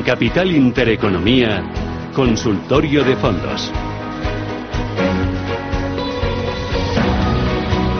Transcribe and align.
En 0.00 0.06
Capital 0.06 0.50
Intereconomía, 0.50 1.62
Consultorio 2.14 3.04
de 3.04 3.16
Fondos. 3.16 3.70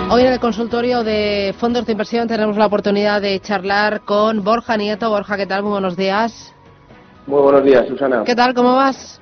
Hoy 0.09 0.23
en 0.23 0.33
el 0.33 0.41
consultorio 0.41 1.05
de 1.05 1.55
fondos 1.59 1.85
de 1.85 1.93
inversión 1.93 2.27
tenemos 2.27 2.57
la 2.57 2.65
oportunidad 2.65 3.21
de 3.21 3.39
charlar 3.41 4.01
con 4.01 4.43
Borja 4.43 4.79
Nieto. 4.79 5.11
Borja, 5.11 5.37
¿qué 5.37 5.45
tal? 5.45 5.63
Muy 5.63 5.73
buenos 5.73 5.95
días. 5.95 6.55
Muy 7.27 7.43
buenos 7.43 7.65
días, 7.65 7.87
Susana. 7.87 8.23
¿Qué 8.25 8.35
tal? 8.35 8.55
¿Cómo 8.55 8.77
vas? 8.77 9.21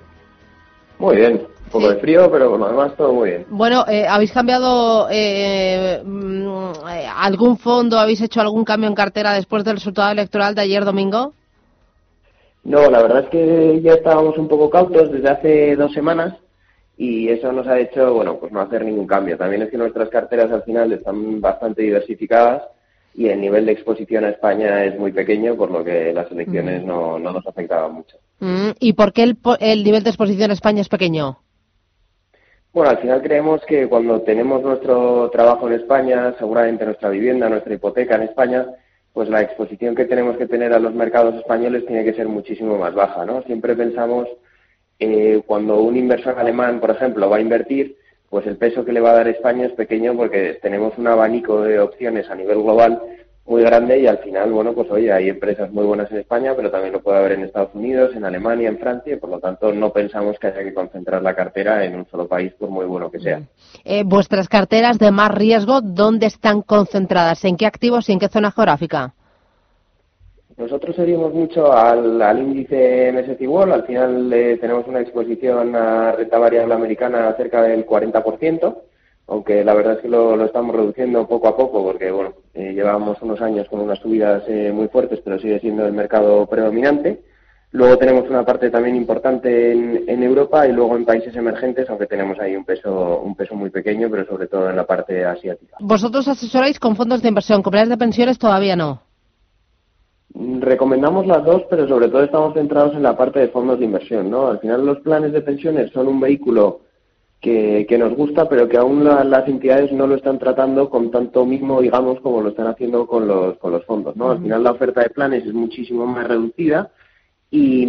Muy 1.00 1.16
bien. 1.16 1.48
Un 1.64 1.70
poco 1.72 1.88
de 1.88 1.96
frío, 1.96 2.30
pero 2.30 2.50
bueno, 2.50 2.66
además 2.66 2.92
todo 2.96 3.12
muy 3.12 3.30
bien. 3.30 3.46
Bueno, 3.50 3.86
eh, 3.88 4.06
¿habéis 4.08 4.30
cambiado 4.30 5.08
eh, 5.10 6.00
mm, 6.04 6.88
eh, 6.90 7.08
algún 7.12 7.58
fondo? 7.58 7.98
¿Habéis 7.98 8.20
hecho 8.20 8.40
algún 8.40 8.64
cambio 8.64 8.88
en 8.88 8.94
cartera 8.94 9.32
después 9.32 9.64
del 9.64 9.78
resultado 9.78 10.12
electoral 10.12 10.54
de 10.54 10.60
ayer 10.60 10.84
domingo? 10.84 11.32
No, 12.64 12.90
la 12.90 13.02
verdad 13.02 13.24
es 13.24 13.30
que 13.30 13.80
ya 13.82 13.94
estábamos 13.94 14.36
un 14.38 14.48
poco 14.48 14.68
cautos 14.68 15.10
desde 15.10 15.28
hace 15.28 15.76
dos 15.76 15.92
semanas 15.92 16.34
y 16.96 17.28
eso 17.28 17.52
nos 17.52 17.66
ha 17.66 17.78
hecho, 17.78 18.12
bueno, 18.12 18.38
pues 18.38 18.52
no 18.52 18.60
hacer 18.60 18.84
ningún 18.84 19.06
cambio. 19.06 19.38
También 19.38 19.62
es 19.62 19.70
que 19.70 19.78
nuestras 19.78 20.08
carteras 20.08 20.50
al 20.50 20.64
final 20.64 20.92
están 20.92 21.40
bastante 21.40 21.82
diversificadas 21.82 22.62
y 23.14 23.28
el 23.28 23.40
nivel 23.40 23.66
de 23.66 23.72
exposición 23.72 24.24
a 24.24 24.30
España 24.30 24.84
es 24.84 24.98
muy 24.98 25.12
pequeño, 25.12 25.56
por 25.56 25.70
lo 25.70 25.84
que 25.84 26.12
las 26.12 26.30
elecciones 26.30 26.84
no, 26.84 27.18
no 27.18 27.32
nos 27.32 27.46
afectaban 27.46 27.94
mucho. 27.94 28.16
Mm, 28.40 28.70
¿Y 28.80 28.92
por 28.92 29.12
qué 29.12 29.22
el, 29.22 29.38
el 29.60 29.84
nivel 29.84 30.02
de 30.02 30.10
exposición 30.10 30.50
a 30.50 30.54
España 30.54 30.82
es 30.82 30.88
pequeño? 30.88 31.38
Bueno, 32.72 32.90
al 32.90 32.98
final 32.98 33.22
creemos 33.22 33.64
que 33.66 33.88
cuando 33.88 34.20
tenemos 34.22 34.62
nuestro 34.62 35.30
trabajo 35.30 35.68
en 35.68 35.74
España, 35.74 36.34
seguramente 36.38 36.84
nuestra 36.84 37.08
vivienda, 37.08 37.48
nuestra 37.48 37.74
hipoteca 37.74 38.16
en 38.16 38.22
España, 38.22 38.66
pues 39.18 39.30
la 39.30 39.42
exposición 39.42 39.96
que 39.96 40.04
tenemos 40.04 40.36
que 40.36 40.46
tener 40.46 40.72
a 40.72 40.78
los 40.78 40.94
mercados 40.94 41.34
españoles 41.34 41.84
tiene 41.86 42.04
que 42.04 42.14
ser 42.14 42.28
muchísimo 42.28 42.78
más 42.78 42.94
baja, 42.94 43.26
¿no? 43.26 43.42
Siempre 43.42 43.74
pensamos 43.74 44.28
eh, 45.00 45.42
cuando 45.44 45.80
un 45.80 45.96
inversor 45.96 46.38
alemán, 46.38 46.78
por 46.78 46.90
ejemplo, 46.92 47.28
va 47.28 47.38
a 47.38 47.40
invertir, 47.40 47.96
pues 48.30 48.46
el 48.46 48.56
peso 48.56 48.84
que 48.84 48.92
le 48.92 49.00
va 49.00 49.10
a 49.10 49.14
dar 49.14 49.26
España 49.26 49.66
es 49.66 49.72
pequeño 49.72 50.14
porque 50.16 50.60
tenemos 50.62 50.96
un 50.98 51.08
abanico 51.08 51.62
de 51.62 51.80
opciones 51.80 52.30
a 52.30 52.36
nivel 52.36 52.62
global 52.62 53.02
muy 53.48 53.62
grande 53.62 53.98
y 53.98 54.06
al 54.06 54.18
final, 54.18 54.52
bueno, 54.52 54.74
pues 54.74 54.90
oye, 54.90 55.10
hay 55.10 55.30
empresas 55.30 55.72
muy 55.72 55.84
buenas 55.84 56.10
en 56.10 56.18
España, 56.18 56.52
pero 56.54 56.70
también 56.70 56.92
lo 56.92 57.00
puede 57.00 57.18
haber 57.18 57.32
en 57.32 57.44
Estados 57.44 57.74
Unidos, 57.74 58.14
en 58.14 58.24
Alemania, 58.24 58.68
en 58.68 58.78
Francia, 58.78 59.14
y 59.14 59.16
por 59.16 59.30
lo 59.30 59.40
tanto 59.40 59.72
no 59.72 59.90
pensamos 59.90 60.38
que 60.38 60.48
haya 60.48 60.62
que 60.62 60.74
concentrar 60.74 61.22
la 61.22 61.34
cartera 61.34 61.84
en 61.84 61.96
un 61.96 62.06
solo 62.06 62.28
país, 62.28 62.52
por 62.58 62.68
muy 62.68 62.84
bueno 62.84 63.10
que 63.10 63.20
sea. 63.20 63.40
Eh, 63.84 64.02
¿Vuestras 64.04 64.48
carteras 64.48 64.98
de 64.98 65.10
más 65.10 65.34
riesgo 65.34 65.80
dónde 65.80 66.26
están 66.26 66.62
concentradas? 66.62 67.44
¿En 67.44 67.56
qué 67.56 67.66
activos 67.66 68.08
y 68.08 68.12
en 68.12 68.18
qué 68.18 68.28
zona 68.28 68.52
geográfica? 68.52 69.14
Nosotros 70.58 70.96
seguimos 70.96 71.32
mucho 71.32 71.72
al, 71.72 72.38
índice 72.38 73.12
MSCI 73.12 73.46
World, 73.46 73.72
al 73.72 73.86
final 73.86 74.32
eh, 74.32 74.58
tenemos 74.60 74.86
una 74.88 75.00
exposición 75.00 75.74
a 75.76 76.12
renta 76.12 76.36
variable 76.36 76.74
americana 76.74 77.32
cerca 77.36 77.62
del 77.62 77.86
40%, 77.86 78.76
aunque 79.28 79.62
la 79.62 79.74
verdad 79.74 79.94
es 79.94 80.00
que 80.00 80.08
lo, 80.08 80.42
estamos 80.44 80.74
reduciendo 80.74 81.28
poco 81.28 81.48
a 81.48 81.56
poco 81.56 81.84
porque 81.84 82.10
bueno 82.10 82.32
eh, 82.54 82.72
llevamos 82.72 83.20
unos 83.20 83.40
años 83.40 83.68
con 83.68 83.80
unas 83.80 83.98
subidas 83.98 84.42
eh, 84.48 84.72
muy 84.72 84.88
fuertes 84.88 85.20
pero 85.22 85.38
sigue 85.38 85.60
siendo 85.60 85.86
el 85.86 85.92
mercado 85.92 86.46
predominante. 86.46 87.22
Luego 87.70 87.98
tenemos 87.98 88.30
una 88.30 88.46
parte 88.46 88.70
también 88.70 88.96
importante 88.96 89.72
en, 89.72 90.22
Europa 90.22 90.66
y 90.66 90.72
luego 90.72 90.96
en 90.96 91.04
países 91.04 91.36
emergentes 91.36 91.88
aunque 91.90 92.06
tenemos 92.06 92.40
ahí 92.40 92.56
un 92.56 92.64
peso 92.64 93.20
un 93.20 93.36
peso 93.36 93.54
muy 93.54 93.68
pequeño 93.68 94.08
pero 94.10 94.24
sobre 94.26 94.46
todo 94.46 94.70
en 94.70 94.76
la 94.76 94.86
parte 94.86 95.22
asiática. 95.24 95.76
Vosotros 95.80 96.26
asesoráis 96.26 96.80
con 96.80 96.96
fondos 96.96 97.20
de 97.20 97.28
inversión 97.28 97.62
comunidades 97.62 97.90
de 97.90 97.98
pensiones 97.98 98.38
todavía 98.38 98.74
no. 98.74 99.02
Recomendamos 100.34 101.26
las 101.26 101.42
dos, 101.44 101.62
pero 101.68 101.88
sobre 101.88 102.08
todo 102.08 102.22
estamos 102.22 102.54
centrados 102.54 102.94
en 102.94 103.02
la 103.02 103.16
parte 103.16 103.40
de 103.40 103.48
fondos 103.48 103.78
de 103.78 103.86
inversión, 103.86 104.30
¿no? 104.30 104.48
Al 104.48 104.60
final 104.60 104.84
los 104.84 105.00
planes 105.00 105.32
de 105.32 105.40
pensiones 105.40 105.90
son 105.90 106.06
un 106.06 106.20
vehículo 106.20 106.80
que, 107.40 107.96
nos 107.98 108.14
gusta, 108.14 108.48
pero 108.48 108.68
que 108.68 108.76
aún 108.76 109.04
las 109.04 109.48
entidades 109.48 109.92
no 109.92 110.06
lo 110.06 110.16
están 110.16 110.38
tratando 110.38 110.90
con 110.90 111.10
tanto 111.10 111.46
mismo, 111.46 111.80
digamos, 111.80 112.20
como 112.20 112.40
lo 112.40 112.50
están 112.50 112.66
haciendo 112.66 113.06
con 113.06 113.28
los, 113.28 113.58
con 113.58 113.72
los 113.72 113.84
fondos, 113.84 114.16
¿no? 114.16 114.30
Al 114.30 114.40
final 114.40 114.62
la 114.64 114.72
oferta 114.72 115.02
de 115.02 115.10
planes 115.10 115.46
es 115.46 115.52
muchísimo 115.52 116.06
más 116.06 116.26
reducida 116.26 116.90
y, 117.50 117.84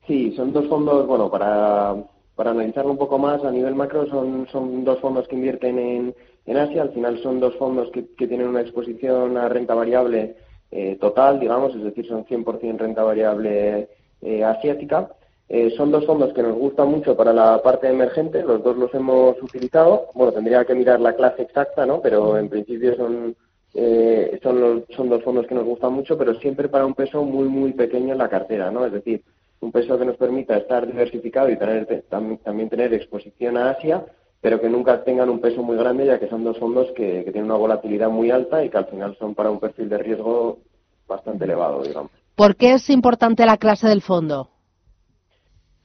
Sí, 0.07 0.31
son 0.37 0.53
dos 0.53 0.67
fondos, 0.67 1.05
bueno, 1.05 1.29
para, 1.29 1.95
para 2.33 2.51
analizarlo 2.51 2.91
un 2.91 2.97
poco 2.97 3.17
más 3.17 3.43
a 3.43 3.51
nivel 3.51 3.75
macro, 3.75 4.07
son, 4.07 4.47
son 4.51 4.85
dos 4.85 4.99
fondos 4.99 5.27
que 5.27 5.35
invierten 5.35 5.77
en, 5.77 6.15
en 6.45 6.57
Asia. 6.57 6.83
Al 6.83 6.91
final 6.91 7.21
son 7.21 7.41
dos 7.41 7.57
fondos 7.57 7.91
que, 7.91 8.15
que 8.15 8.27
tienen 8.27 8.47
una 8.47 8.61
exposición 8.61 9.37
a 9.37 9.49
renta 9.49 9.73
variable 9.75 10.37
eh, 10.71 10.97
total, 10.99 11.41
digamos, 11.41 11.75
es 11.75 11.83
decir, 11.83 12.07
son 12.07 12.25
100% 12.25 12.77
renta 12.77 13.03
variable 13.03 13.89
eh, 14.21 14.43
asiática. 14.45 15.09
Eh, 15.51 15.73
son 15.75 15.89
dos 15.89 16.05
fondos 16.05 16.31
que 16.31 16.43
nos 16.43 16.55
gustan 16.55 16.89
mucho 16.89 17.17
para 17.17 17.33
la 17.33 17.59
parte 17.63 17.89
emergente, 17.89 18.43
los 18.43 18.63
dos 18.63 18.77
los 18.77 18.93
hemos 18.93 19.41
utilizado. 19.41 20.09
Bueno, 20.13 20.31
tendría 20.31 20.63
que 20.63 20.75
mirar 20.75 20.99
la 20.99 21.15
clase 21.15 21.41
exacta, 21.41 21.87
¿no? 21.87 22.01
Pero 22.01 22.37
en 22.37 22.49
principio 22.49 22.95
son, 22.95 23.35
eh, 23.73 24.39
son, 24.43 24.85
son 24.95 25.09
dos 25.09 25.23
fondos 25.23 25.47
que 25.47 25.55
nos 25.55 25.65
gustan 25.65 25.93
mucho, 25.93 26.15
pero 26.19 26.35
siempre 26.35 26.69
para 26.69 26.85
un 26.85 26.93
peso 26.93 27.23
muy, 27.23 27.49
muy 27.49 27.73
pequeño 27.73 28.11
en 28.11 28.19
la 28.19 28.29
cartera, 28.29 28.69
¿no? 28.69 28.85
Es 28.85 28.91
decir, 28.91 29.23
un 29.61 29.71
peso 29.71 29.97
que 29.97 30.05
nos 30.05 30.17
permita 30.17 30.55
estar 30.55 30.85
diversificado 30.85 31.49
y 31.49 31.57
tener, 31.57 32.05
también 32.09 32.69
tener 32.69 32.93
exposición 32.93 33.57
a 33.57 33.71
Asia, 33.71 34.05
pero 34.41 34.61
que 34.61 34.69
nunca 34.69 35.03
tengan 35.03 35.31
un 35.31 35.41
peso 35.41 35.63
muy 35.63 35.77
grande, 35.77 36.05
ya 36.05 36.19
que 36.19 36.29
son 36.29 36.43
dos 36.43 36.59
fondos 36.59 36.91
que, 36.95 37.23
que 37.25 37.31
tienen 37.31 37.45
una 37.45 37.57
volatilidad 37.57 38.09
muy 38.09 38.29
alta 38.29 38.63
y 38.63 38.69
que 38.69 38.77
al 38.77 38.85
final 38.85 39.17
son 39.17 39.33
para 39.33 39.49
un 39.49 39.59
perfil 39.59 39.89
de 39.89 39.97
riesgo 39.97 40.59
bastante 41.07 41.45
elevado, 41.45 41.81
digamos. 41.81 42.11
¿Por 42.35 42.55
qué 42.55 42.73
es 42.73 42.87
importante 42.91 43.47
la 43.47 43.57
clase 43.57 43.87
del 43.89 44.01
fondo? 44.01 44.49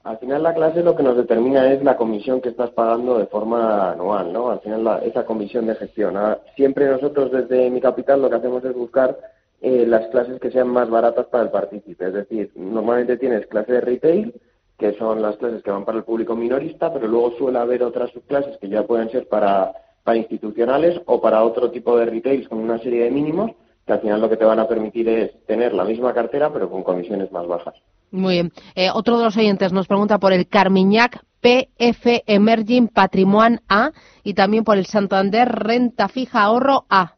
Al 0.04 0.18
final 0.18 0.42
la 0.42 0.52
clase 0.52 0.82
lo 0.82 0.94
que 0.94 1.02
nos 1.02 1.16
determina 1.16 1.72
es 1.72 1.82
la 1.82 1.96
comisión 1.96 2.42
que 2.42 2.50
estás 2.50 2.68
pagando 2.70 3.18
de 3.18 3.26
forma 3.26 3.92
anual, 3.92 4.34
¿no? 4.34 4.50
Al 4.50 4.60
final 4.60 5.00
esa 5.02 5.24
comisión 5.24 5.66
de 5.66 5.76
gestión. 5.76 6.14
Siempre 6.56 6.86
nosotros 6.86 7.32
desde 7.32 7.70
mi 7.70 7.80
capital 7.80 8.20
lo 8.20 8.28
que 8.28 8.36
hacemos 8.36 8.62
es 8.66 8.74
buscar 8.74 9.18
eh, 9.62 9.86
las 9.86 10.06
clases 10.08 10.38
que 10.40 10.50
sean 10.50 10.68
más 10.68 10.90
baratas 10.90 11.24
para 11.28 11.44
el 11.44 11.50
partícipe. 11.50 12.06
Es 12.06 12.12
decir, 12.12 12.52
normalmente 12.54 13.16
tienes 13.16 13.46
clase 13.46 13.72
de 13.72 13.80
retail, 13.80 14.34
que 14.76 14.92
son 14.98 15.22
las 15.22 15.38
clases 15.38 15.62
que 15.62 15.70
van 15.70 15.86
para 15.86 15.96
el 15.96 16.04
público 16.04 16.36
minorista, 16.36 16.92
pero 16.92 17.08
luego 17.08 17.32
suele 17.38 17.58
haber 17.58 17.82
otras 17.82 18.10
subclases 18.10 18.58
que 18.58 18.68
ya 18.68 18.82
pueden 18.82 19.10
ser 19.10 19.26
para, 19.26 19.72
para 20.02 20.18
institucionales 20.18 21.00
o 21.06 21.18
para 21.22 21.42
otro 21.42 21.70
tipo 21.70 21.96
de 21.96 22.04
retails 22.04 22.46
con 22.48 22.58
una 22.58 22.78
serie 22.78 23.04
de 23.04 23.10
mínimos, 23.10 23.52
que 23.86 23.94
al 23.94 24.00
final 24.00 24.20
lo 24.20 24.28
que 24.28 24.36
te 24.36 24.44
van 24.44 24.58
a 24.58 24.68
permitir 24.68 25.08
es 25.08 25.46
tener 25.46 25.72
la 25.72 25.84
misma 25.84 26.12
cartera 26.12 26.52
pero 26.52 26.68
con 26.68 26.82
comisiones 26.82 27.32
más 27.32 27.46
bajas. 27.46 27.74
Muy 28.14 28.34
bien. 28.34 28.52
Eh, 28.76 28.90
otro 28.94 29.18
de 29.18 29.24
los 29.24 29.36
oyentes 29.36 29.72
nos 29.72 29.88
pregunta 29.88 30.18
por 30.18 30.32
el 30.32 30.46
Carmiñac 30.46 31.24
PF 31.40 32.22
Emerging 32.26 32.86
Patrimoine 32.86 33.58
A 33.68 33.90
y 34.22 34.34
también 34.34 34.62
por 34.62 34.78
el 34.78 34.86
Santander 34.86 35.48
Renta 35.48 36.06
Fija 36.06 36.44
Ahorro 36.44 36.84
A. 36.88 37.16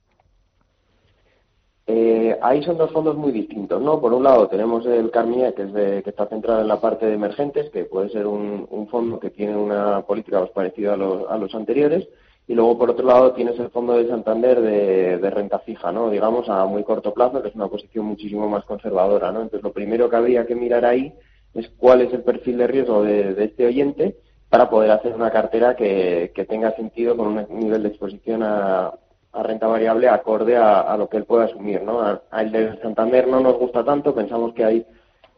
Eh, 1.86 2.34
ahí 2.40 2.62
son 2.64 2.78
dos 2.78 2.90
fondos 2.92 3.14
muy 3.14 3.30
distintos, 3.30 3.80
¿no? 3.82 4.00
Por 4.00 4.14
un 4.14 4.24
lado 4.24 4.48
tenemos 4.48 4.86
el 4.86 5.10
Carmiñac, 5.10 5.54
que, 5.54 5.64
es 5.64 6.02
que 6.02 6.10
está 6.10 6.26
centrado 6.28 6.62
en 6.62 6.68
la 6.68 6.80
parte 6.80 7.04
de 7.04 7.12
emergentes, 7.12 7.68
que 7.68 7.84
puede 7.84 8.08
ser 8.08 8.26
un, 8.26 8.66
un 8.70 8.88
fondo 8.88 9.20
que 9.20 9.28
tiene 9.28 9.54
una 9.54 10.00
política 10.00 10.40
más 10.40 10.50
parecida 10.50 10.94
a 10.94 10.96
los, 10.96 11.30
a 11.30 11.36
los 11.36 11.54
anteriores, 11.54 12.08
y 12.48 12.54
luego, 12.54 12.78
por 12.78 12.90
otro 12.90 13.06
lado, 13.06 13.32
tienes 13.32 13.58
el 13.58 13.70
fondo 13.70 13.94
de 13.94 14.08
Santander 14.08 14.60
de, 14.60 15.30
renta 15.30 15.58
fija, 15.60 15.90
¿no? 15.90 16.10
Digamos, 16.10 16.48
a 16.48 16.64
muy 16.66 16.84
corto 16.84 17.12
plazo, 17.12 17.42
que 17.42 17.48
es 17.48 17.54
una 17.54 17.68
posición 17.68 18.06
muchísimo 18.06 18.48
más 18.48 18.64
conservadora, 18.64 19.32
¿no? 19.32 19.42
Entonces, 19.42 19.64
lo 19.64 19.72
primero 19.72 20.08
que 20.08 20.16
habría 20.16 20.46
que 20.46 20.54
mirar 20.54 20.84
ahí 20.84 21.12
es 21.54 21.68
cuál 21.76 22.02
es 22.02 22.12
el 22.12 22.22
perfil 22.22 22.58
de 22.58 22.66
riesgo 22.68 23.02
de, 23.02 23.42
este 23.42 23.66
oyente 23.66 24.16
para 24.48 24.70
poder 24.70 24.92
hacer 24.92 25.14
una 25.14 25.30
cartera 25.30 25.74
que, 25.74 26.32
tenga 26.48 26.70
sentido 26.76 27.16
con 27.16 27.26
un 27.28 27.46
nivel 27.58 27.82
de 27.82 27.88
exposición 27.88 28.42
a, 28.44 28.92
a 29.36 29.42
renta 29.42 29.66
variable 29.66 30.08
acorde 30.08 30.56
a, 30.56 30.96
lo 30.96 31.08
que 31.08 31.18
él 31.18 31.24
pueda 31.24 31.44
asumir. 31.44 31.82
¿no? 31.82 32.20
Al 32.30 32.52
de 32.52 32.80
Santander 32.80 33.28
no 33.28 33.40
nos 33.40 33.58
gusta 33.58 33.84
tanto, 33.84 34.14
pensamos 34.14 34.54
que 34.54 34.64
hay 34.64 34.86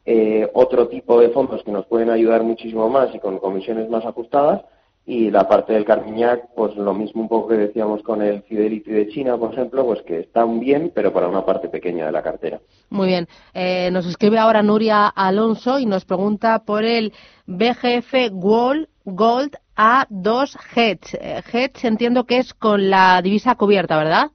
eh, 0.05 0.49
otro 0.55 0.89
tipo 0.89 1.21
de 1.21 1.31
fondos 1.31 1.63
que 1.65 1.73
nos 1.73 1.87
pueden 1.87 2.11
ayudar 2.11 2.43
muchísimo 2.43 2.89
más 2.89 3.15
y 3.15 3.19
con 3.19 3.39
comisiones 3.39 3.91
más 3.91 4.05
ajustadas. 4.05 4.63
Y 5.09 5.31
la 5.31 5.49
parte 5.49 5.73
del 5.73 5.87
Carmiñac, 5.87 6.51
pues 6.55 6.77
lo 6.77 6.93
mismo 6.93 7.23
un 7.23 7.31
poco 7.31 7.49
que 7.49 7.57
decíamos 7.57 8.03
con 8.03 8.21
el 8.21 8.43
Fidelity 8.43 8.91
de 8.91 9.09
China, 9.09 9.39
por 9.39 9.55
ejemplo, 9.55 9.87
pues 9.87 10.03
que 10.03 10.21
están 10.21 10.61
bien, 10.61 10.93
pero 10.95 11.15
para 11.15 11.29
una 11.29 11.47
parte 11.47 11.71
pequeña 11.71 12.05
de 12.05 12.13
la 12.13 12.23
cartera. 12.23 12.61
Muy 12.91 13.07
bien. 13.07 13.27
Eh, 13.55 13.89
nos 13.91 14.05
escribe 14.05 14.37
ahora 14.37 14.63
Nuria 14.63 15.07
Alonso 15.07 15.79
y 15.79 15.87
nos 15.87 16.05
pregunta 16.05 16.59
por 16.59 16.85
el 16.85 17.15
BGF 17.47 18.33
Gold, 18.33 18.87
Gold 19.07 19.57
A2 19.79 20.59
Hedge. 20.77 21.17
Eh, 21.19 21.41
hedge 21.55 21.89
entiendo 21.89 22.25
que 22.25 22.37
es 22.37 22.53
con 22.53 22.91
la 22.91 23.23
divisa 23.23 23.55
cubierta, 23.55 23.97
¿verdad? 23.97 24.31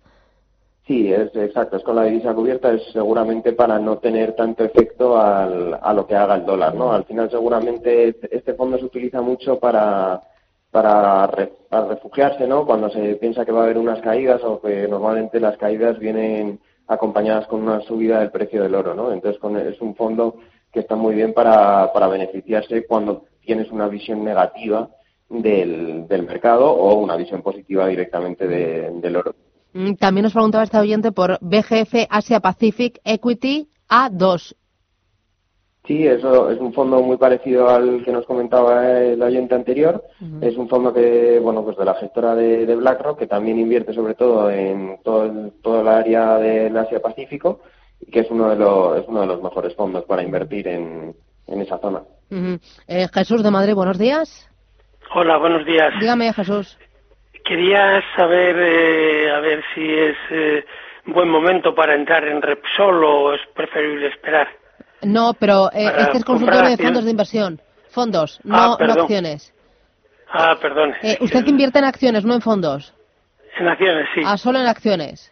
Sí, 0.88 1.14
es 1.14 1.36
exacto, 1.36 1.78
es 1.78 1.84
con 1.84 1.98
la 1.98 2.06
divisa 2.06 2.34
cubierta, 2.34 2.74
es 2.74 2.82
seguramente 2.92 3.54
para 3.54 3.78
no 3.78 4.00
tener 4.00 4.36
tanto 4.36 4.64
efecto 4.64 5.20
al, 5.22 5.80
a 5.80 5.94
lo 5.94 6.08
que 6.08 6.16
haga 6.16 6.34
el 6.34 6.48
dólar, 6.48 6.74
¿no? 6.74 6.92
Al 6.92 7.04
final 7.04 7.30
seguramente 7.30 8.16
este 8.32 8.56
fondo 8.56 8.80
se 8.80 8.86
utiliza 8.86 9.22
mucho 9.22 9.60
para, 9.60 10.20
para, 10.74 11.28
refugiarse, 11.28 12.48
¿no? 12.48 12.66
Cuando 12.66 12.90
se 12.90 13.16
piensa 13.16 13.46
que 13.46 13.52
va 13.52 13.62
a 13.62 13.64
haber 13.66 13.78
unas 13.78 14.02
caídas 14.02 14.44
o 14.44 14.60
que 14.60 14.88
normalmente 14.88 15.40
las 15.40 15.56
caídas 15.58 16.00
vienen 16.00 16.60
acompañadas 16.88 17.46
con 17.46 17.62
una 17.62 17.80
subida 17.82 18.20
del 18.20 18.32
precio 18.32 18.64
del 18.64 18.74
oro, 18.74 18.96
¿no? 18.96 19.14
Entonces 19.14 19.40
es 19.68 19.82
un 19.82 19.96
fondo 19.96 20.36
que 20.72 20.80
está 20.80 20.96
muy 20.96 21.14
bien 21.14 21.34
para, 21.34 21.94
para 21.94 22.08
beneficiarse 22.08 22.88
cuando 22.88 23.26
tienes 23.46 23.72
una 23.72 23.88
visión 23.88 24.24
negativa 24.24 24.90
del, 25.30 26.08
del 26.08 26.24
mercado 26.24 26.72
o 26.72 26.96
una 26.96 27.16
visión 27.16 27.44
positiva 27.44 27.88
directamente 27.88 28.48
del 28.48 29.16
oro. 29.16 29.36
Mm, 29.74 29.94
también 29.94 30.24
nos 30.24 30.34
preguntaba 30.34 30.64
este 30.64 30.80
oyente 30.80 31.12
por 31.12 31.38
BGF 31.40 32.08
Asia 32.10 32.40
Pacific 32.40 33.00
Equity 33.04 33.70
A2. 33.90 34.56
Sí, 35.86 36.08
eso 36.08 36.50
es 36.50 36.60
un 36.60 36.74
fondo 36.74 37.02
muy 37.02 37.18
parecido 37.18 37.70
al 37.70 38.06
que 38.06 38.12
nos 38.14 38.26
comentaba 38.26 38.90
el 38.90 39.22
oyente 39.22 39.54
anterior. 39.54 40.02
Es 40.40 40.56
un 40.56 40.70
fondo 40.70 40.94
que, 40.94 41.40
bueno, 41.40 41.64
pues 41.64 41.76
de 41.76 41.84
la 41.84 41.96
gestora 41.96 42.36
de, 42.36 42.74
BlackRock, 42.74 43.20
que 43.20 43.28
también 43.28 43.60
invierte 43.60 43.94
sobre 43.94 44.14
todo 44.14 44.50
en 44.50 45.00
todo 45.04 45.26
el, 45.26 45.52
toda 45.62 45.82
el 45.82 45.88
área 45.90 46.38
del 46.38 46.78
Asia 46.78 47.02
Pacífico 47.02 47.60
y 48.00 48.10
que 48.10 48.22
es 48.22 48.32
uno 48.32 48.50
de 48.50 48.56
los, 48.56 48.98
es 48.98 49.06
uno 49.10 49.22
de 49.22 49.28
los 49.28 49.44
mejores 49.44 49.76
fondos 49.76 50.06
para 50.06 50.24
invertir 50.24 50.70
en, 50.70 51.14
en 51.48 51.62
esa 51.62 51.78
zona. 51.80 52.02
Eh, 52.88 53.08
Jesús 53.14 53.44
de 53.44 53.52
Madrid, 53.52 53.74
buenos 53.76 54.00
días. 54.00 54.50
Hola, 55.14 55.38
buenos 55.38 55.66
días. 55.66 55.94
Dígame, 56.00 56.32
Jesús. 56.34 56.78
Quería 57.44 58.02
saber, 58.16 58.56
eh, 58.58 59.32
a 59.32 59.40
ver 59.42 59.62
si 59.76 59.94
es 59.94 60.16
eh, 60.32 60.66
buen 61.08 61.30
momento 61.30 61.76
para 61.76 61.94
entrar 61.94 62.26
en 62.26 62.42
Repsol 62.42 63.04
o 63.04 63.34
es 63.34 63.42
preferible 63.54 64.08
esperar. 64.08 64.48
No, 65.04 65.34
pero 65.34 65.72
eh, 65.72 65.92
este 65.98 66.18
es 66.18 66.26
consultorio 66.26 66.70
de 66.70 66.78
fondos 66.78 67.06
de 67.06 67.12
inversión. 67.12 67.62
Fondos, 67.90 68.40
no, 68.44 68.56
ah, 68.58 68.78
acciones. 68.80 69.54
Ah, 70.32 70.58
perdón. 70.60 70.94
usted 71.20 71.46
invierte 71.46 71.80
en 71.80 71.86
acciones, 71.86 72.26
no 72.26 72.34
en 72.34 72.42
fondos. 72.42 72.94
En 73.60 73.68
acciones, 73.68 74.08
sí. 74.16 74.22
Ah, 74.26 74.38
solo 74.38 74.60
en 74.60 74.68
acciones. 74.68 75.32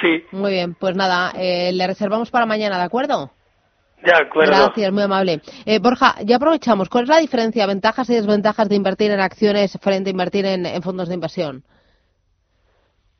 Sí. 0.00 0.24
Muy 0.30 0.52
bien, 0.52 0.74
pues 0.74 0.94
nada, 0.94 1.32
le 1.34 1.86
reservamos 1.86 2.30
para 2.30 2.46
mañana, 2.46 2.76
¿de 2.78 2.84
acuerdo? 2.84 3.32
De 4.02 4.12
acuerdo. 4.14 4.52
Gracias, 4.52 4.92
muy 4.92 5.02
amable. 5.02 5.40
Borja, 5.80 6.16
ya 6.22 6.36
aprovechamos. 6.36 6.88
¿Cuál 6.88 7.04
es 7.04 7.10
la 7.10 7.18
diferencia, 7.18 7.66
ventajas 7.66 8.08
y 8.10 8.14
desventajas 8.14 8.68
de 8.68 8.76
invertir 8.76 9.10
en 9.10 9.20
acciones 9.20 9.76
frente 9.80 10.10
a 10.10 10.12
invertir 10.12 10.44
en, 10.46 10.82
fondos 10.82 11.08
de 11.08 11.14
inversión? 11.14 11.64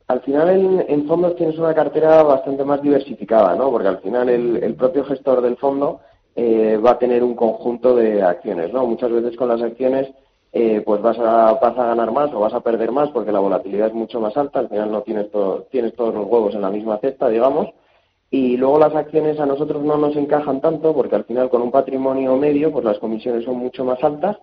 Al 0.08 0.20
final 0.20 0.85
en, 0.88 1.06
fondos 1.08 1.35
tienes 1.35 1.58
una 1.58 1.75
cartera 1.75 2.23
bastante 2.23 2.64
más 2.64 2.81
diversificada, 2.81 3.56
¿no? 3.56 3.70
Porque 3.70 3.88
al 3.88 3.99
final 3.99 4.29
el, 4.29 4.75
propio 4.76 5.05
gestor 5.05 5.41
del 5.41 5.56
fondo 5.56 6.00
eh, 6.37 6.76
va 6.76 6.93
a 6.93 6.99
tener 6.99 7.25
un 7.25 7.35
conjunto 7.35 7.97
de 7.97 8.23
acciones, 8.23 8.73
¿no? 8.73 8.87
Muchas 8.87 9.11
veces 9.11 9.37
con 9.37 9.49
las 9.49 9.61
acciones 9.61 10.08
eh, 10.53 10.81
pues 10.87 11.03
vas 11.03 11.19
a, 11.19 11.55
vas 11.55 11.76
a 11.76 11.87
ganar 11.87 12.12
más 12.12 12.32
o 12.32 12.41
vas 12.41 12.55
a 12.55 12.61
perder 12.61 12.93
más 12.93 13.11
porque 13.11 13.32
la 13.32 13.41
volatilidad 13.41 13.88
es 13.88 13.94
mucho 13.94 14.20
más 14.20 14.37
alta. 14.37 14.61
Al 14.61 14.69
final 14.69 14.93
no 14.93 15.03
tienes, 15.03 15.26
tienes 15.70 15.94
todos 15.97 16.14
los 16.14 16.26
huevos 16.26 16.55
en 16.55 16.62
la 16.62 16.70
misma 16.70 16.99
cesta, 16.99 17.29
digamos. 17.29 17.69
Y 18.31 18.56
luego 18.56 18.79
las 18.79 18.94
acciones 18.94 19.41
a 19.41 19.47
nosotros 19.47 19.82
no 19.85 19.99
nos 19.99 20.14
encajan 20.17 20.61
tanto 20.61 20.94
porque 20.94 21.17
al 21.17 21.25
final 21.25 21.50
con 21.50 21.62
un 21.62 21.73
patrimonio 21.73 22.37
medio 22.37 22.73
pues 22.73 22.85
las 22.85 22.99
comisiones 22.99 23.44
son 23.44 23.56
mucho 23.56 23.85
más 23.85 24.02
altas 24.02 24.37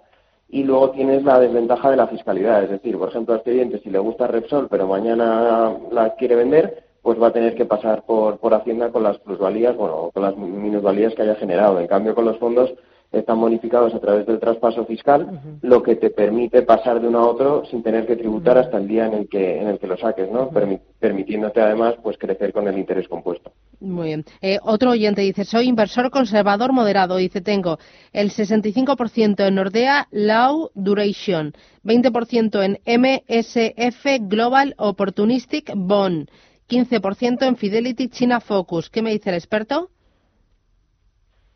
y 0.54 0.64
luego 0.64 0.92
tienes 0.92 1.24
la 1.24 1.40
desventaja 1.40 1.90
de 1.90 1.98
la 1.98 2.08
fiscalidad. 2.08 2.64
Es 2.64 2.70
decir, 2.70 2.96
por 2.96 3.10
ejemplo, 3.10 3.34
a 3.34 3.38
este 3.38 3.54
cliente 3.54 3.80
si 3.80 3.90
le 3.90 3.98
gusta 3.98 4.28
Repsol 4.28 4.68
pero 4.70 4.88
mañana 4.88 5.76
la 5.92 6.14
quiere 6.14 6.36
vender, 6.36 6.84
pues 7.02 7.20
va 7.20 7.28
a 7.28 7.34
tener 7.34 7.56
que 7.56 7.66
pasar 7.66 8.04
por, 8.04 8.38
por 8.38 8.54
Hacienda 8.54 8.92
con 8.92 9.02
las 9.02 9.18
plusvalías, 9.18 9.76
bueno, 9.76 10.12
con 10.14 10.22
las 10.22 10.38
minusvalías 10.38 11.16
que 11.16 11.24
haya 11.24 11.36
generado. 11.36 11.80
En 11.80 11.88
cambio, 11.88 12.14
con 12.14 12.26
los 12.26 12.38
fondos 12.38 12.72
están 13.12 13.42
bonificados 13.42 13.96
a 13.96 14.00
través 14.00 14.28
del 14.28 14.40
traspaso 14.40 14.86
fiscal, 14.86 15.42
lo 15.64 15.82
que 15.82 15.96
te 15.96 16.12
permite 16.12 16.62
pasar 16.62 17.02
de 17.02 17.08
uno 17.08 17.20
a 17.20 17.28
otro 17.28 17.66
sin 17.66 17.82
tener 17.82 18.06
que 18.06 18.16
tributar 18.16 18.60
hasta 18.60 18.78
el 18.78 18.88
día 18.88 19.08
en 19.08 19.14
el 19.14 19.30
que 19.30 19.60
en 19.60 19.68
el 19.68 19.80
que 19.80 19.88
lo 19.88 19.98
saques, 19.98 20.32
¿no? 20.32 20.52
permitiéndote 21.00 21.62
además 21.62 21.96
pues 22.04 22.18
crecer 22.20 22.54
con 22.54 22.68
el 22.68 22.78
interés 22.78 23.08
compuesto. 23.08 23.52
Muy 23.84 24.08
bien. 24.08 24.26
Eh, 24.42 24.60
otro 24.64 24.92
oyente 24.92 25.22
dice, 25.22 25.44
soy 25.44 25.68
inversor 25.68 26.10
conservador 26.10 26.72
moderado. 26.72 27.18
Dice, 27.18 27.42
tengo 27.42 27.80
el 28.14 28.30
65% 28.30 29.46
en 29.46 29.56
Nordea 29.56 30.08
Low 30.12 30.72
Duration, 30.74 31.54
20% 31.84 32.64
en 32.64 32.80
MSF 32.86 34.06
Global 34.30 34.74
Opportunistic 34.78 35.74
Bond, 35.76 36.30
15% 36.70 37.46
en 37.46 37.58
Fidelity 37.58 38.08
China 38.08 38.40
Focus. 38.40 38.90
¿Qué 38.90 39.02
me 39.02 39.12
dice 39.12 39.32
el 39.32 39.36
experto? 39.36 39.90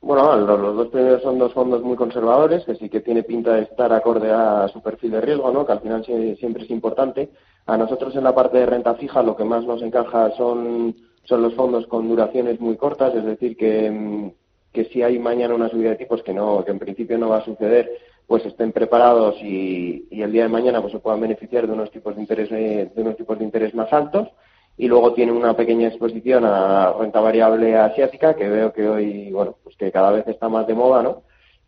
Bueno, 0.02 0.36
los, 0.36 0.76
dos 0.76 0.88
primeros 0.90 1.22
son 1.22 1.40
dos 1.40 1.54
fondos 1.54 1.82
muy 1.82 1.96
conservadores, 1.96 2.66
que 2.66 2.76
sí 2.76 2.90
que 2.90 3.00
tiene 3.00 3.24
pinta 3.24 3.54
de 3.54 3.64
estar 3.64 3.92
acorde 3.92 4.32
a 4.32 4.68
su 4.68 4.82
perfil 4.82 5.12
de 5.12 5.22
riesgo, 5.22 5.52
¿no? 5.52 5.66
que 5.66 5.72
al 5.72 5.80
final 5.80 6.06
siempre 6.06 6.64
es 6.64 6.70
importante. 6.70 7.32
A 7.66 7.78
nosotros 7.78 8.16
en 8.16 8.24
la 8.24 8.36
parte 8.36 8.58
de 8.58 8.66
renta 8.66 8.96
fija 8.96 9.24
lo 9.24 9.36
que 9.36 9.44
más 9.44 9.66
nos 9.66 9.82
encaja 9.82 10.32
son, 10.38 10.96
son 11.28 11.42
los 11.42 11.54
fondos 11.56 11.86
con 11.88 12.08
duraciones 12.08 12.60
muy 12.60 12.78
cortas, 12.78 13.14
es 13.14 13.26
decir, 13.26 13.58
que, 13.58 14.32
que 14.72 14.86
si 14.86 15.04
hay 15.04 15.20
mañana 15.20 15.56
una 15.56 15.70
subida 15.70 15.92
de 15.92 15.98
tipos, 15.98 16.24
que, 16.24 16.34
no, 16.34 16.64
que 16.64 16.72
en 16.72 16.80
principio 16.80 17.18
no 17.18 17.30
va 17.30 17.38
a 17.38 17.46
suceder, 17.46 17.92
pues 18.26 18.46
estén 18.46 18.72
preparados 18.72 19.36
y, 19.42 20.08
y 20.10 20.22
el 20.22 20.32
día 20.32 20.44
de 20.44 20.50
mañana 20.50 20.82
pues 20.82 20.94
se 20.94 21.00
puedan 21.00 21.22
beneficiar 21.22 21.68
de 21.68 21.74
unos 21.74 21.92
tipos 21.92 22.16
de 22.16 22.22
interés, 22.22 22.50
de 22.50 22.92
unos 22.96 23.18
tipos 23.18 23.38
de 23.38 23.46
interés 23.46 23.74
más 23.74 23.92
altos 23.92 24.28
y 24.78 24.88
luego 24.88 25.14
tiene 25.14 25.32
una 25.32 25.56
pequeña 25.56 25.88
exposición 25.88 26.46
a 26.46 26.94
renta 26.94 27.20
variable 27.20 27.76
asiática 27.76 28.36
que 28.36 28.48
veo 28.48 28.72
que 28.72 28.88
hoy, 28.88 29.32
bueno, 29.32 29.58
pues 29.64 29.76
que 29.76 29.92
cada 29.92 30.12
vez 30.12 30.28
está 30.28 30.50
más 30.50 30.68
de 30.68 30.76
moda, 30.76 31.02
¿no? 31.02 31.24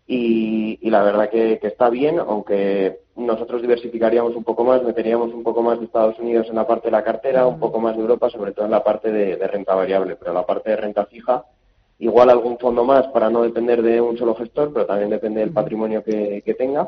Y, 0.05 0.89
la 0.89 1.03
verdad 1.03 1.29
que, 1.29 1.59
está 1.61 1.89
bien, 1.89 2.19
aunque 2.19 3.01
nosotros 3.19 3.61
diversificaríamos 3.61 4.35
un 4.35 4.43
poco 4.43 4.63
más, 4.63 4.83
meteríamos 4.83 5.33
un 5.33 5.43
poco 5.43 5.61
más 5.61 5.79
de 5.79 5.85
Estados 5.85 6.17
Unidos 6.19 6.47
en 6.49 6.55
la 6.55 6.65
parte 6.65 6.87
de 6.87 6.91
la 6.91 7.03
cartera, 7.03 7.45
un 7.45 7.59
poco 7.59 7.79
más 7.79 7.95
de 7.95 8.01
Europa, 8.01 8.29
sobre 8.29 8.51
todo 8.51 8.65
en 8.65 8.71
la 8.71 8.83
parte 8.83 9.11
de, 9.11 9.35
renta 9.47 9.75
variable, 9.75 10.15
pero 10.15 10.33
la 10.33 10.45
parte 10.45 10.71
de 10.71 10.77
renta 10.77 11.05
fija, 11.05 11.43
igual 11.99 12.29
algún 12.29 12.57
fondo 12.57 12.83
más 12.83 13.07
para 13.07 13.29
no 13.29 13.43
depender 13.43 13.81
de 13.81 14.01
un 14.01 14.17
solo 14.17 14.35
gestor, 14.35 14.73
pero 14.73 14.85
también 14.85 15.09
depende 15.09 15.41
del 15.41 15.51
patrimonio 15.51 16.03
que 16.03 16.55
tenga 16.57 16.87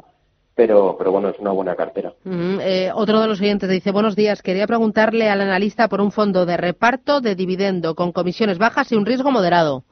pero, 0.55 0.95
pero 0.97 1.11
bueno, 1.11 1.29
es 1.29 1.39
una 1.39 1.51
buena 1.51 1.75
cartera. 1.75 2.13
Eh, 2.25 2.91
otro 2.93 3.21
de 3.21 3.27
los 3.27 3.39
oyentes 3.39 3.69
dice, 3.69 3.91
buenos 3.91 4.15
días, 4.15 4.41
quería 4.41 4.67
preguntarle 4.67 5.29
al 5.29 5.41
analista 5.41 5.87
por 5.87 6.01
un 6.01 6.11
fondo 6.11 6.45
de 6.45 6.57
reparto 6.57 7.21
de 7.21 7.35
dividendo 7.35 7.95
con 7.95 8.11
comisiones 8.11 8.57
bajas 8.57 8.91
y 8.91 8.95
un 8.95 9.05
riesgo 9.05 9.31
moderado. 9.31 9.83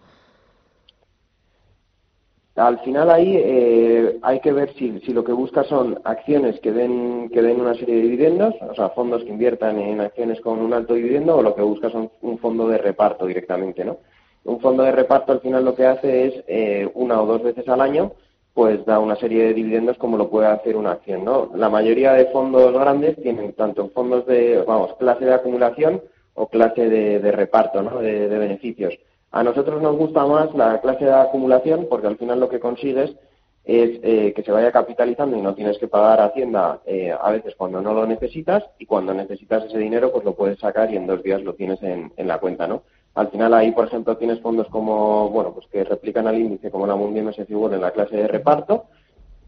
Al 2.59 2.79
final 2.79 3.09
ahí 3.09 3.35
eh, 3.37 4.19
hay 4.21 4.39
que 4.41 4.51
ver 4.51 4.73
si, 4.73 4.99
si, 4.99 5.13
lo 5.13 5.23
que 5.23 5.31
busca 5.31 5.63
son 5.63 5.99
acciones 6.03 6.59
que 6.59 6.71
den, 6.71 7.29
que 7.29 7.41
den 7.41 7.61
una 7.61 7.73
serie 7.73 7.95
de 7.95 8.01
dividendos, 8.01 8.53
o 8.61 8.75
sea, 8.75 8.89
fondos 8.89 9.23
que 9.23 9.29
inviertan 9.29 9.79
en 9.79 10.01
acciones 10.01 10.41
con 10.41 10.59
un 10.59 10.73
alto 10.73 10.93
dividendo, 10.93 11.37
o 11.37 11.41
lo 11.41 11.55
que 11.55 11.61
busca 11.61 11.89
son 11.89 12.11
un 12.21 12.37
fondo 12.37 12.67
de 12.67 12.77
reparto 12.77 13.25
directamente, 13.25 13.85
¿no? 13.85 13.97
Un 14.43 14.59
fondo 14.59 14.83
de 14.83 14.91
reparto 14.91 15.31
al 15.31 15.41
final 15.41 15.63
lo 15.63 15.75
que 15.75 15.85
hace 15.85 16.27
es 16.27 16.43
eh, 16.47 16.89
una 16.95 17.21
o 17.21 17.25
dos 17.25 17.43
veces 17.43 17.67
al 17.67 17.81
año 17.81 18.13
pues 18.53 18.85
da 18.85 18.99
una 18.99 19.15
serie 19.15 19.45
de 19.45 19.53
dividendos 19.53 19.97
como 19.97 20.17
lo 20.17 20.29
puede 20.29 20.47
hacer 20.47 20.75
una 20.75 20.91
acción, 20.91 21.23
¿no? 21.23 21.49
La 21.55 21.69
mayoría 21.69 22.13
de 22.13 22.25
fondos 22.25 22.73
grandes 22.73 23.15
tienen 23.21 23.53
tanto 23.53 23.89
fondos 23.89 24.25
de, 24.25 24.61
vamos, 24.67 24.95
clase 24.97 25.23
de 25.23 25.33
acumulación 25.33 26.01
o 26.33 26.47
clase 26.47 26.89
de, 26.89 27.31
reparto, 27.31 27.81
¿no? 27.81 27.99
De, 27.99 28.27
beneficios. 28.27 28.93
A 29.31 29.43
nosotros 29.43 29.81
nos 29.81 29.95
gusta 29.95 30.25
más 30.25 30.53
la 30.55 30.81
clase 30.81 31.05
de 31.05 31.13
acumulación 31.13 31.87
porque 31.89 32.07
al 32.07 32.17
final 32.17 32.39
lo 32.39 32.49
que 32.49 32.59
consigues 32.59 33.15
es 33.63 33.99
eh, 34.01 34.33
que 34.35 34.41
se 34.41 34.51
vaya 34.51 34.71
capitalizando 34.71 35.37
y 35.37 35.41
no 35.41 35.53
tienes 35.53 35.77
que 35.77 35.87
pagar 35.87 36.21
Hacienda 36.21 36.79
eh, 36.85 37.11
a 37.11 37.29
veces 37.31 37.53
cuando 37.55 37.81
no 37.81 37.93
lo 37.93 38.07
necesitas 38.07 38.63
y 38.79 38.87
cuando 38.87 39.13
necesitas 39.13 39.65
ese 39.65 39.77
dinero 39.77 40.11
pues 40.11 40.25
lo 40.25 40.33
puedes 40.33 40.57
sacar 40.59 40.91
y 40.91 40.97
en 40.97 41.05
dos 41.05 41.21
días 41.21 41.43
lo 41.43 41.53
tienes 41.53 41.81
en, 41.83 42.11
la 42.17 42.39
cuenta, 42.39 42.67
¿no? 42.67 42.81
Al 43.13 43.29
final 43.29 43.53
ahí, 43.53 43.71
por 43.71 43.85
ejemplo, 43.85 44.17
tienes 44.17 44.39
fondos 44.39 44.67
como, 44.69 45.29
bueno, 45.29 45.53
pues 45.53 45.67
que 45.67 45.83
replican 45.83 46.27
al 46.27 46.37
índice 46.37 46.71
como 46.71 46.87
la 46.87 46.95
Mundial 46.95 47.25
MSCI 47.25 47.53
World 47.53 47.75
en 47.75 47.81
la 47.81 47.91
clase 47.91 48.15
de 48.15 48.27
reparto 48.27 48.85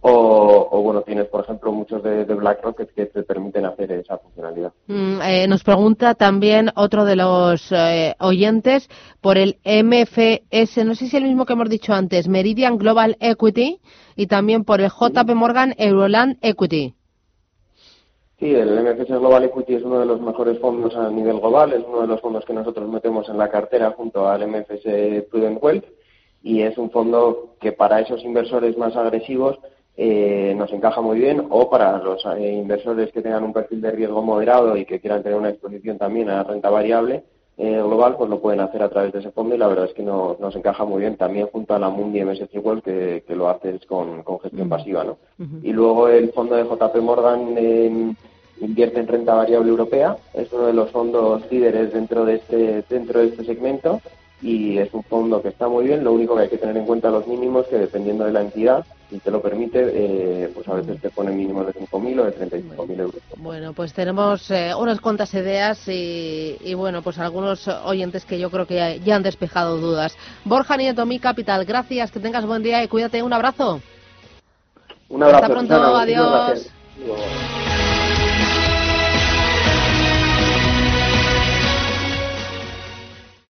o, 0.04 0.82
bueno, 0.82 1.04
tienes, 1.04 1.28
por 1.28 1.44
ejemplo, 1.44 1.72
muchos 1.72 2.02
de, 2.02 2.24
BlackRock 2.24 2.82
que, 2.94 3.06
te 3.06 3.24
permiten 3.24 3.66
hacer 3.66 3.92
esa 3.92 4.18
funcionalidad. 4.18 4.74
Mm, 4.88 5.22
eh, 5.22 5.48
nos 5.48 5.64
pregunta 5.64 6.16
también 6.16 6.72
otro 6.76 7.06
de 7.06 7.16
los 7.16 7.72
eh, 7.72 8.16
oyentes 8.20 8.90
por 9.22 9.38
el 9.38 9.58
MFS, 9.64 10.84
no 10.86 10.96
sé 10.96 11.02
si 11.02 11.06
es 11.06 11.14
el 11.14 11.26
mismo 11.26 11.46
que 11.46 11.54
hemos 11.54 11.70
dicho 11.70 11.94
antes, 11.94 12.28
Meridian 12.28 12.78
Global 12.78 13.16
Equity, 13.20 13.80
y 14.16 14.28
también 14.28 14.64
por 14.64 14.82
el 14.82 14.90
JP 14.90 15.30
Morgan 15.36 15.76
Euroland 15.78 16.38
Equity. 16.42 16.96
Sí, 18.40 18.56
el 18.56 18.82
MFS 18.84 19.10
Global 19.20 19.44
Equity 19.44 19.76
es 19.76 19.84
uno 19.84 20.00
de 20.00 20.08
los 20.08 20.20
mejores 20.20 20.58
fondos 20.58 20.96
a 20.96 21.12
nivel 21.12 21.40
global, 21.40 21.74
es 21.74 21.84
uno 21.88 22.02
de 22.02 22.08
los 22.08 22.20
fondos 22.22 22.44
que 22.44 22.54
nosotros 22.54 22.90
metemos 22.90 23.30
en 23.30 23.38
la 23.38 23.50
cartera 23.50 23.92
junto 23.92 24.28
al 24.28 24.48
MFS 24.48 25.28
Prudent 25.30 25.62
Wealth 25.62 25.86
y 26.42 26.64
es 26.64 26.76
un 26.80 26.90
fondo 26.90 27.56
que 27.62 27.72
para 27.72 28.00
esos 28.00 28.24
inversores 28.24 28.76
más 28.80 28.96
agresivos 28.96 29.60
eh, 29.98 30.54
nos 30.58 30.72
encaja 30.72 31.02
muy 31.02 31.20
bien 31.20 31.46
o 31.50 31.70
para 31.70 31.98
los 31.98 32.26
eh, 32.38 32.54
inversores 32.54 33.12
que 33.12 33.22
tengan 33.22 33.44
un 33.44 33.52
perfil 33.52 33.82
de 33.82 33.92
riesgo 33.92 34.22
moderado 34.22 34.78
y 34.78 34.86
que 34.86 35.00
quieran 35.00 35.22
tener 35.22 35.38
una 35.38 35.50
exposición 35.50 35.98
también 35.98 36.30
a 36.30 36.38
la 36.38 36.44
renta 36.44 36.70
variable 36.70 37.24
eh, 37.58 37.76
global, 37.76 38.16
pues 38.18 38.30
lo 38.30 38.40
pueden 38.40 38.62
hacer 38.62 38.82
a 38.82 38.90
través 38.90 39.12
de 39.12 39.20
ese 39.20 39.32
fondo 39.32 39.54
y 39.54 39.58
la 39.58 39.68
verdad 39.68 39.86
es 39.86 39.94
que 39.94 40.02
nos 40.02 40.56
encaja 40.56 40.86
muy 40.86 41.02
bien 41.02 41.18
también 41.18 41.48
junto 41.48 41.76
a 41.76 41.80
la 41.80 41.90
Mundi 41.90 42.24
MSC 42.24 42.56
World 42.64 42.82
que, 42.82 43.36
lo 43.36 43.50
haces 43.50 43.86
con, 43.86 44.24
gestión 44.42 44.70
pasiva. 44.70 45.04
¿no? 45.04 45.18
Y 45.62 45.74
luego 45.74 46.08
el 46.08 46.32
fondo 46.32 46.56
de 46.56 46.64
JP 46.64 46.96
Morgan 47.02 48.16
invierte 48.62 49.00
en 49.00 49.08
renta 49.08 49.34
variable 49.34 49.70
europea, 49.70 50.16
es 50.34 50.52
uno 50.54 50.68
de 50.68 50.74
los 50.74 50.90
fondos 50.92 51.44
líderes 51.52 51.94
dentro 51.94 52.26
de 52.26 52.36
este, 52.36 52.84
dentro 52.90 53.20
de 53.20 53.28
este 53.28 53.44
segmento 53.44 54.00
y 54.42 54.78
es 54.78 54.92
un 54.94 55.04
fondo 55.04 55.42
que 55.42 55.50
está 55.50 55.68
muy 55.68 55.86
bien, 55.86 56.04
lo 56.04 56.14
único 56.14 56.36
que 56.36 56.44
hay 56.44 56.50
que 56.50 56.58
tener 56.58 56.78
en 56.78 56.86
cuenta 56.86 57.12
los 57.12 57.28
mínimos 57.28 57.68
que 57.68 57.78
dependiendo 57.78 58.24
de 58.24 58.32
la 58.32 58.42
entidad 58.42 58.86
si 59.12 59.20
te 59.20 59.30
lo 59.30 59.42
permite, 59.42 59.92
eh, 59.94 60.50
pues 60.54 60.66
a 60.70 60.76
veces 60.76 61.02
te 61.02 61.10
pone 61.10 61.32
mínimos 61.32 61.68
de 61.68 61.74
5.000 61.74 62.20
o 62.22 62.24
de 62.24 62.50
35.000 62.50 63.00
euros. 63.02 63.22
Bueno, 63.36 63.74
pues 63.74 63.94
tenemos 63.94 64.50
eh, 64.50 64.74
unas 64.74 65.02
cuantas 65.02 65.34
ideas 65.34 65.86
y, 65.88 66.74
bueno, 66.76 67.02
pues 67.02 67.20
algunos 67.20 67.68
oyentes 67.68 68.24
que 68.24 68.40
yo 68.40 68.50
creo 68.50 68.66
que 68.66 69.02
ya, 69.04 69.16
han 69.16 69.24
despejado 69.24 69.78
dudas. 69.78 70.18
Borja 70.46 70.78
Nieto, 70.78 71.06
Mi 71.06 71.20
Capital, 71.20 71.66
gracias, 71.66 72.10
que 72.10 72.22
tengas 72.22 72.46
buen 72.46 72.64
día 72.64 72.82
y 72.84 72.88
cuídate, 72.88 73.22
un 73.22 73.34
abrazo. 73.34 73.82
Un 75.10 75.24
abrazo. 75.24 75.44
Hasta 75.44 75.54
pronto, 75.54 75.76
adiós. 75.76 76.72